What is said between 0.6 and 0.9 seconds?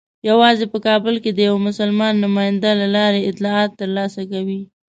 په